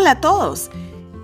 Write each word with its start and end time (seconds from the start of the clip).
Hola 0.00 0.12
a 0.12 0.20
todos. 0.20 0.70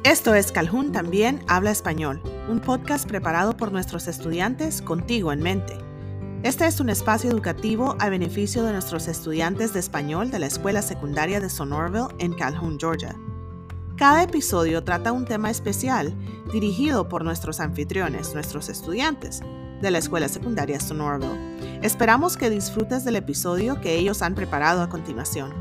Esto 0.02 0.34
es 0.34 0.50
Calhoun 0.50 0.90
también 0.90 1.44
habla 1.46 1.70
español, 1.70 2.20
un 2.48 2.58
podcast 2.58 3.06
preparado 3.06 3.56
por 3.56 3.70
nuestros 3.70 4.08
estudiantes 4.08 4.82
contigo 4.82 5.30
en 5.30 5.40
mente. 5.40 5.78
Este 6.42 6.66
es 6.66 6.80
un 6.80 6.88
espacio 6.88 7.30
educativo 7.30 7.94
a 8.00 8.08
beneficio 8.08 8.64
de 8.64 8.72
nuestros 8.72 9.06
estudiantes 9.06 9.72
de 9.74 9.78
español 9.78 10.32
de 10.32 10.40
la 10.40 10.46
Escuela 10.46 10.82
Secundaria 10.82 11.38
de 11.38 11.50
Sonorville 11.50 12.08
en 12.18 12.32
Calhoun, 12.32 12.76
Georgia. 12.80 13.14
Cada 13.96 14.24
episodio 14.24 14.82
trata 14.82 15.12
un 15.12 15.24
tema 15.24 15.50
especial 15.50 16.12
dirigido 16.52 17.08
por 17.08 17.22
nuestros 17.22 17.60
anfitriones, 17.60 18.34
nuestros 18.34 18.68
estudiantes 18.68 19.40
de 19.82 19.90
la 19.92 19.98
Escuela 19.98 20.26
Secundaria 20.26 20.80
Sonorville. 20.80 21.78
Esperamos 21.80 22.36
que 22.36 22.50
disfrutes 22.50 23.04
del 23.04 23.14
episodio 23.14 23.80
que 23.80 23.94
ellos 23.94 24.20
han 24.20 24.34
preparado 24.34 24.82
a 24.82 24.88
continuación. 24.88 25.52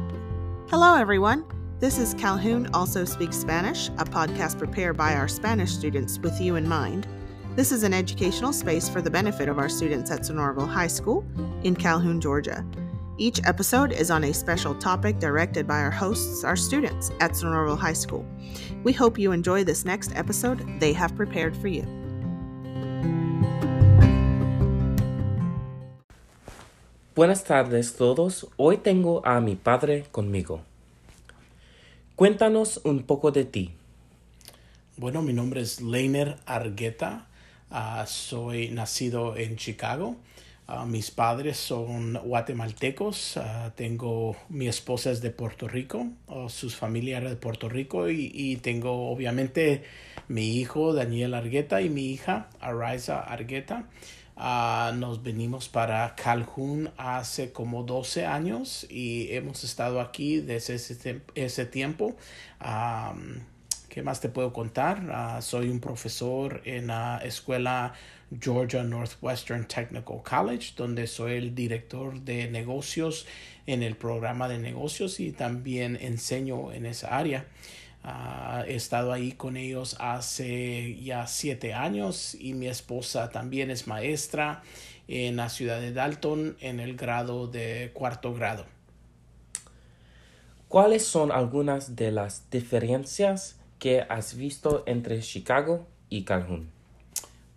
Hello 0.71 0.97
everyone. 0.97 1.45
This 1.83 1.99
is 1.99 2.13
Calhoun 2.13 2.69
Also 2.73 3.03
Speaks 3.03 3.35
Spanish, 3.35 3.89
a 3.97 4.05
podcast 4.05 4.57
prepared 4.57 4.95
by 4.95 5.15
our 5.15 5.27
Spanish 5.27 5.69
students 5.73 6.17
with 6.17 6.39
you 6.39 6.55
in 6.55 6.65
mind. 6.65 7.05
This 7.57 7.73
is 7.73 7.83
an 7.83 7.93
educational 7.93 8.53
space 8.53 8.87
for 8.87 9.01
the 9.01 9.11
benefit 9.11 9.49
of 9.49 9.59
our 9.59 9.67
students 9.67 10.09
at 10.09 10.21
Sonorville 10.21 10.69
High 10.69 10.87
School 10.87 11.25
in 11.63 11.75
Calhoun, 11.75 12.21
Georgia. 12.21 12.65
Each 13.17 13.41
episode 13.43 13.91
is 13.91 14.09
on 14.09 14.23
a 14.23 14.33
special 14.33 14.73
topic 14.75 15.19
directed 15.19 15.67
by 15.67 15.81
our 15.81 15.91
hosts, 15.91 16.45
our 16.45 16.55
students 16.55 17.11
at 17.19 17.31
Sonorville 17.31 17.77
High 17.77 17.91
School. 17.91 18.25
We 18.85 18.93
hope 18.93 19.19
you 19.19 19.33
enjoy 19.33 19.65
this 19.65 19.83
next 19.83 20.15
episode 20.15 20.65
they 20.79 20.93
have 20.93 21.13
prepared 21.17 21.53
for 21.57 21.67
you. 21.67 21.83
Buenas 27.13 27.43
tardes 27.43 27.91
todos. 27.91 28.45
Hoy 28.57 28.77
tengo 28.77 29.21
a 29.25 29.41
mi 29.41 29.55
padre 29.55 30.05
conmigo. 30.13 30.61
Cuéntanos 32.23 32.79
un 32.85 33.03
poco 33.03 33.33
de 33.33 33.43
ti. 33.43 33.71
Bueno, 34.95 35.21
mi 35.21 35.33
nombre 35.33 35.59
es 35.59 35.81
Leiner 35.81 36.37
Argueta. 36.45 37.27
Uh, 37.69 38.05
soy 38.05 38.69
nacido 38.69 39.35
en 39.35 39.57
Chicago. 39.57 40.15
Uh, 40.69 40.85
mis 40.85 41.11
padres 41.11 41.57
son 41.57 42.13
guatemaltecos. 42.13 43.35
Uh, 43.35 43.71
tengo 43.75 44.37
mi 44.47 44.69
esposa 44.69 45.11
es 45.11 45.19
de 45.19 45.31
Puerto 45.31 45.67
Rico, 45.67 46.07
sus 46.47 46.77
familias 46.77 47.23
de 47.23 47.35
Puerto 47.35 47.67
Rico 47.67 48.09
y, 48.09 48.31
y, 48.33 48.55
tengo 48.55 49.09
obviamente 49.09 49.83
mi 50.29 50.55
hijo 50.55 50.93
Daniel 50.93 51.33
Argueta 51.33 51.81
y 51.81 51.89
mi 51.89 52.05
hija 52.05 52.47
Ariza 52.61 53.19
Argueta. 53.19 53.89
Nos 54.35 55.23
venimos 55.23 55.69
para 55.69 56.15
Calhoun 56.15 56.91
hace 56.97 57.51
como 57.51 57.83
12 57.83 58.25
años 58.25 58.85
y 58.89 59.27
hemos 59.31 59.63
estado 59.63 60.01
aquí 60.01 60.41
desde 60.41 60.75
ese, 60.75 61.21
ese 61.35 61.65
tiempo. 61.65 62.15
Um, 62.61 63.41
¿Qué 63.89 64.01
más 64.01 64.21
te 64.21 64.29
puedo 64.29 64.51
contar? 64.53 65.03
Uh, 65.03 65.41
soy 65.41 65.69
un 65.69 65.79
profesor 65.79 66.63
en 66.65 66.87
la 66.87 67.19
escuela 67.23 67.93
Georgia 68.39 68.83
Northwestern 68.83 69.67
Technical 69.67 70.23
College, 70.23 70.73
donde 70.75 71.05
soy 71.05 71.33
el 71.33 71.53
director 71.53 72.19
de 72.21 72.49
negocios 72.49 73.27
en 73.67 73.83
el 73.83 73.95
programa 73.95 74.47
de 74.47 74.57
negocios 74.57 75.19
y 75.19 75.31
también 75.31 75.97
enseño 76.01 76.71
en 76.71 76.87
esa 76.87 77.15
área. 77.15 77.45
Uh, 78.03 78.63
he 78.67 78.75
estado 78.75 79.13
ahí 79.13 79.31
con 79.31 79.55
ellos 79.55 79.95
hace 79.99 80.99
ya 81.01 81.25
siete 81.25 81.73
años 81.73 82.35
y 82.35 82.53
mi 82.53 82.67
esposa 82.67 83.29
también 83.29 83.71
es 83.71 83.87
maestra 83.87 84.61
en 85.07 85.37
la 85.37 85.47
ciudad 85.47 85.79
de 85.79 85.93
Dalton 85.93 86.57
en 86.59 86.81
el 86.81 86.97
grado 86.97 87.47
de 87.47 87.91
cuarto 87.93 88.33
grado. 88.33 88.65
¿Cuáles 90.67 91.05
son 91.05 91.31
algunas 91.31 91.95
de 91.95 92.11
las 92.11 92.49
diferencias 92.49 93.59
que 93.79 94.01
has 94.01 94.35
visto 94.35 94.83
entre 94.85 95.21
Chicago 95.21 95.87
y 96.09 96.23
Calhoun? 96.23 96.71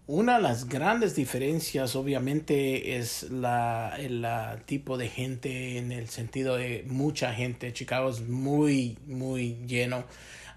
Una 0.09 0.37
de 0.37 0.43
las 0.43 0.69
grandes 0.69 1.17
diferencias 1.17 1.97
obviamente 1.97 2.97
es 2.97 3.29
la, 3.29 3.97
el 3.99 4.25
tipo 4.65 4.97
de 4.97 5.09
gente 5.09 5.79
en 5.79 5.91
el 5.91 6.09
sentido 6.09 6.57
de 6.57 6.85
mucha 6.87 7.35
gente. 7.35 7.73
Chicago 7.73 8.11
es 8.11 8.21
muy, 8.21 8.97
muy 9.09 9.57
lleno. 9.67 10.05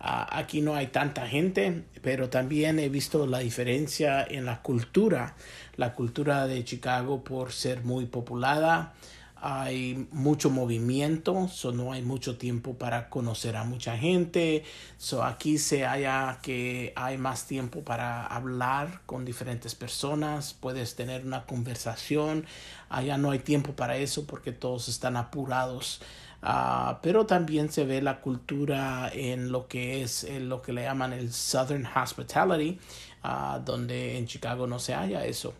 Uh, 0.02 0.30
aquí 0.30 0.62
no 0.62 0.76
hay 0.76 0.88
tanta 0.88 1.28
gente, 1.28 1.82
pero 2.04 2.30
también 2.30 2.78
he 2.78 2.90
visto 2.90 3.26
la 3.26 3.40
diferencia 3.40 4.24
en 4.24 4.46
la 4.46 4.62
cultura. 4.62 5.36
La 5.78 5.96
cultura 5.96 6.46
de 6.46 6.64
Chicago 6.64 7.24
por 7.24 7.52
ser 7.52 7.84
muy 7.84 8.06
populada 8.06 8.94
hay 9.42 10.08
mucho 10.12 10.50
movimiento, 10.50 11.48
so 11.48 11.72
no 11.72 11.94
hay 11.94 12.02
mucho 12.02 12.38
tiempo 12.38 12.76
para 12.76 13.10
conocer 13.10 13.56
a 13.56 13.64
mucha 13.64 13.98
gente, 13.98 14.64
so 14.98 15.24
aquí 15.24 15.58
se 15.58 15.86
haya 15.86 16.40
que 16.42 16.94
hay 16.96 17.18
más 17.18 17.46
tiempo 17.46 17.82
para 17.82 18.26
hablar 18.26 19.02
con 19.06 19.26
diferentes 19.26 19.76
personas, 19.76 20.54
puedes 20.54 20.96
tener 20.96 21.26
una 21.26 21.46
conversación, 21.46 22.46
allá 22.90 23.18
no 23.18 23.32
hay 23.32 23.40
tiempo 23.40 23.74
para 23.74 23.98
eso 23.98 24.26
porque 24.26 24.52
todos 24.52 24.90
están 24.90 25.18
apurados. 25.18 26.02
Uh, 26.42 26.96
pero 27.02 27.26
también 27.26 27.70
se 27.70 27.84
ve 27.84 28.02
la 28.02 28.22
cultura 28.22 29.12
en 29.14 29.52
lo 29.52 29.68
que 29.68 30.02
es 30.04 30.24
en 30.24 30.48
lo 30.48 30.62
que 30.62 30.72
le 30.72 30.84
llaman 30.84 31.12
el 31.12 31.34
Southern 31.34 31.86
Hospitality, 31.86 32.80
uh, 33.24 33.59
donde 33.63 34.18
en 34.18 34.25
Chicago 34.25 34.68
no 34.68 34.80
se 34.80 34.94
haya 34.94 35.25
eso, 35.25 35.53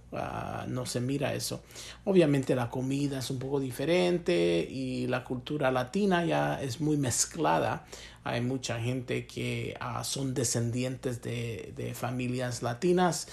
no 0.68 0.86
se 0.86 1.02
mira 1.02 1.34
eso. 1.34 1.62
Obviamente 2.06 2.56
la 2.56 2.70
comida 2.70 3.20
es 3.20 3.30
un 3.30 3.40
poco 3.40 3.60
diferente 3.60 4.68
y 4.70 5.08
la 5.08 5.24
cultura 5.24 5.72
latina 5.72 6.26
ya 6.26 6.62
es 6.62 6.82
muy 6.82 6.98
mezclada. 6.98 7.86
Hay 8.24 8.42
mucha 8.42 8.80
gente 8.80 9.26
que 9.26 9.78
son 10.04 10.34
descendientes 10.34 11.22
de, 11.22 11.74
de 11.76 11.94
familias 11.94 12.62
latinas, 12.62 13.28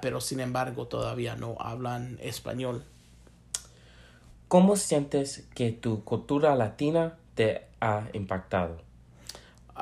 pero 0.00 0.20
sin 0.20 0.40
embargo 0.40 0.86
todavía 0.86 1.36
no 1.36 1.56
hablan 1.58 2.18
español. 2.22 2.84
¿Cómo 4.48 4.76
sientes 4.76 5.44
que 5.54 5.72
tu 5.72 6.04
cultura 6.04 6.54
latina 6.54 7.16
te 7.34 7.66
ha 7.80 8.08
impactado? 8.12 8.91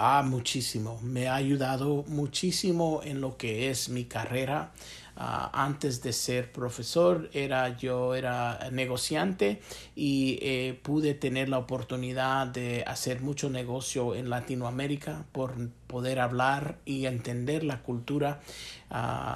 Ah, 0.03 0.23
muchísimo. 0.23 0.99
Me 1.03 1.29
ha 1.29 1.35
ayudado 1.35 2.05
muchísimo 2.09 3.03
en 3.05 3.21
lo 3.21 3.37
que 3.37 3.69
es 3.69 3.91
mi 3.91 4.07
carrera. 4.07 4.73
Uh, 5.15 5.51
antes 5.53 6.03
de 6.03 6.15
ser 6.15 6.51
profesor 6.53 7.29
era 7.35 7.77
yo 7.77 8.15
era 8.15 8.71
negociante 8.73 9.61
y 9.95 10.39
eh, 10.41 10.81
pude 10.83 11.13
tener 11.13 11.51
la 11.51 11.59
oportunidad 11.59 12.47
de 12.47 12.83
hacer 12.87 13.21
mucho 13.21 13.51
negocio 13.51 14.15
en 14.15 14.31
Latinoamérica 14.31 15.27
por 15.33 15.69
poder 15.87 16.21
hablar 16.21 16.79
y 16.87 17.05
entender 17.05 17.65
la 17.65 17.83
cultura 17.83 18.41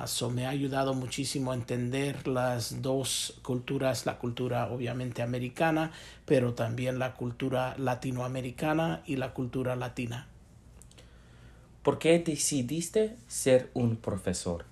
eso 0.05 0.29
uh, 0.29 0.31
me 0.31 0.47
ha 0.47 0.51
ayudado 0.51 0.95
muchísimo 0.95 1.53
a 1.53 1.55
entender 1.57 2.27
las 2.27 2.81
dos 2.81 3.39
culturas 3.43 4.07
la 4.07 4.17
cultura 4.19 4.71
obviamente 4.71 5.21
americana 5.21 5.91
pero 6.25 6.55
también 6.55 6.99
la 6.99 7.13
cultura 7.15 7.75
latinoamericana 7.77 9.03
y 9.05 9.17
la 9.17 9.35
cultura 9.35 9.77
latina 9.77 10.29
¿Por 11.85 11.99
qué 11.99 12.19
decidiste 12.19 13.15
ser 13.29 13.71
un 13.75 13.97
profesor? 13.97 14.65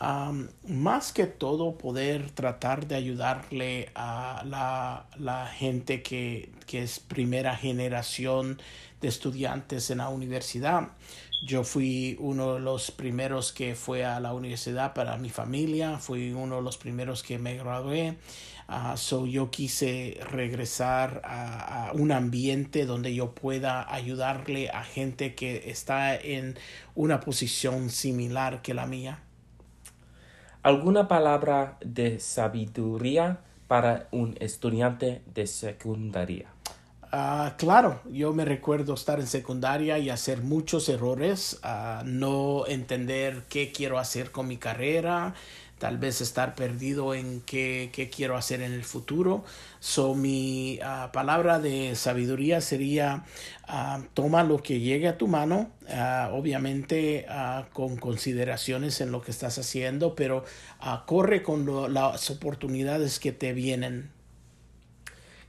Um, 0.00 0.46
más 0.64 1.12
que 1.12 1.26
todo 1.26 1.76
poder 1.76 2.30
tratar 2.30 2.86
de 2.86 2.94
ayudarle 2.94 3.90
a 3.96 4.44
la, 4.46 5.06
la 5.18 5.46
gente 5.48 6.02
que, 6.04 6.52
que, 6.66 6.84
es 6.84 7.00
primera 7.00 7.56
generación 7.56 8.62
de 9.00 9.08
estudiantes 9.08 9.90
en 9.90 9.98
la 9.98 10.08
universidad. 10.08 10.90
Yo 11.44 11.64
fui 11.64 12.16
uno 12.20 12.54
de 12.54 12.60
los 12.60 12.92
primeros 12.92 13.52
que 13.52 13.74
fue 13.74 14.04
a 14.04 14.20
la 14.20 14.34
universidad 14.34 14.94
para 14.94 15.16
mi 15.16 15.30
familia, 15.30 15.98
fui 15.98 16.32
uno 16.32 16.56
de 16.56 16.62
los 16.62 16.76
primeros 16.78 17.24
que 17.24 17.38
me 17.38 17.56
gradué. 17.56 18.18
Uh, 18.68 18.96
so 18.96 19.26
yo 19.26 19.50
quise 19.50 20.20
regresar 20.30 21.22
a, 21.24 21.88
a, 21.88 21.92
un 21.92 22.12
ambiente 22.12 22.86
donde 22.86 23.12
yo 23.14 23.34
pueda 23.34 23.92
ayudarle 23.92 24.68
a 24.68 24.84
gente 24.84 25.34
que 25.34 25.70
está 25.70 26.14
en 26.14 26.56
una 26.94 27.18
posición 27.18 27.90
similar 27.90 28.62
que 28.62 28.74
la 28.74 28.86
mía. 28.86 29.24
¿Alguna 30.64 31.06
palabra 31.06 31.78
de 31.80 32.18
sabiduría 32.18 33.38
para 33.68 34.08
un 34.10 34.36
estudiante 34.40 35.22
de 35.32 35.46
secundaria? 35.46 36.48
Uh, 37.12 37.56
claro, 37.56 38.00
yo 38.10 38.32
me 38.32 38.44
recuerdo 38.44 38.94
estar 38.94 39.20
en 39.20 39.28
secundaria 39.28 39.98
y 39.98 40.10
hacer 40.10 40.42
muchos 40.42 40.88
errores, 40.88 41.60
uh, 41.62 42.04
no 42.04 42.66
entender 42.66 43.44
qué 43.48 43.72
quiero 43.72 43.98
hacer 43.98 44.32
con 44.32 44.48
mi 44.48 44.58
carrera, 44.58 45.34
tal 45.78 45.98
vez 45.98 46.20
estar 46.20 46.54
perdido 46.54 47.14
en 47.14 47.40
qué, 47.42 47.90
qué 47.92 48.10
quiero 48.10 48.36
hacer 48.36 48.62
en 48.62 48.72
el 48.72 48.84
futuro. 48.84 49.44
So, 49.80 50.14
mi 50.14 50.78
uh, 50.80 51.10
palabra 51.12 51.58
de 51.58 51.94
sabiduría 51.94 52.60
sería 52.60 53.24
uh, 53.68 54.02
toma 54.14 54.44
lo 54.44 54.58
que 54.58 54.80
llegue 54.80 55.08
a 55.08 55.16
tu 55.16 55.28
mano, 55.28 55.70
uh, 55.82 56.34
obviamente 56.34 57.26
con 57.72 57.96
consideraciones 57.96 59.00
en 59.00 59.12
lo 59.12 59.22
que 59.22 59.30
estás 59.30 59.58
haciendo, 59.58 60.14
pero 60.14 60.44
corre 61.06 61.42
con 61.42 61.64
lo, 61.64 61.88
las 61.88 62.30
oportunidades 62.30 63.18
que 63.18 63.32
te 63.32 63.52
vienen. 63.52 64.10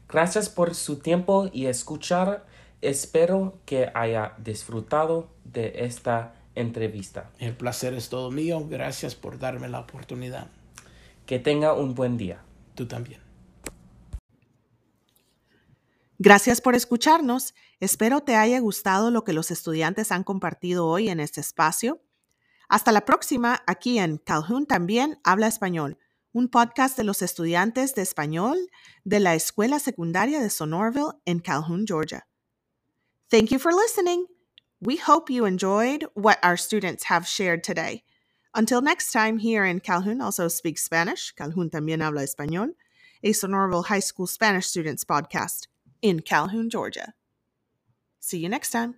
Gracias 0.07 0.49
por 0.49 0.75
su 0.75 0.97
tiempo 0.99 1.49
y 1.51 1.67
escuchar 1.67 2.45
Espero 2.81 3.59
que 3.65 3.91
haya 3.93 4.33
disfrutado 4.37 5.27
de 5.43 5.83
esta 5.83 6.35
entrevista. 6.61 7.31
El 7.39 7.55
placer 7.55 7.93
es 7.93 8.09
todo 8.09 8.31
mío. 8.31 8.65
Gracias 8.67 9.15
por 9.15 9.39
darme 9.39 9.67
la 9.69 9.79
oportunidad. 9.79 10.47
Que 11.25 11.39
tenga 11.39 11.73
un 11.73 11.95
buen 11.95 12.17
día. 12.17 12.41
Tú 12.75 12.87
también. 12.87 13.21
Gracias 16.17 16.59
por 16.59 16.75
escucharnos. 16.75 17.53
Espero 17.79 18.21
te 18.21 18.35
haya 18.35 18.59
gustado 18.59 19.09
lo 19.09 19.23
que 19.23 19.31
los 19.31 19.51
estudiantes 19.51 20.11
han 20.11 20.23
compartido 20.23 20.85
hoy 20.85 21.09
en 21.09 21.21
este 21.21 21.39
espacio. 21.39 22.01
Hasta 22.67 22.91
la 22.91 23.05
próxima, 23.05 23.63
aquí 23.65 23.99
en 23.99 24.17
Calhoun 24.17 24.65
también 24.65 25.19
habla 25.23 25.47
español, 25.47 25.97
un 26.33 26.49
podcast 26.49 26.97
de 26.97 27.03
los 27.03 27.21
estudiantes 27.21 27.95
de 27.95 28.01
español 28.01 28.57
de 29.03 29.19
la 29.19 29.33
Escuela 29.33 29.79
Secundaria 29.79 30.39
de 30.39 30.49
Sonorville 30.49 31.13
en 31.25 31.39
Calhoun, 31.39 31.85
Georgia. 31.87 32.27
Thank 33.29 33.49
you 33.49 33.59
for 33.59 33.73
listening. 33.73 34.38
We 34.81 34.95
hope 34.95 35.29
you 35.29 35.43
enjoyed 35.43 36.05
what 36.13 36.39
our 36.41 36.55
students 36.55 37.05
have 37.05 37.27
shared 37.27 37.63
today. 37.63 38.03
Until 38.55 38.81
next 38.81 39.11
time, 39.11 39.39
here 39.39 39.65
in 39.65 39.81
Calhoun 39.81 40.21
also 40.21 40.47
speaks 40.47 40.83
Spanish, 40.83 41.31
Calhoun 41.33 41.69
también 41.69 42.01
habla 42.01 42.23
español, 42.23 42.69
a 43.21 43.31
Sonorville 43.31 43.85
High 43.85 43.99
School 43.99 44.25
Spanish 44.25 44.67
Students 44.67 45.03
podcast 45.03 45.67
in 46.01 46.21
Calhoun, 46.21 46.69
Georgia. 46.69 47.13
See 48.21 48.39
you 48.39 48.47
next 48.47 48.71
time. 48.71 48.95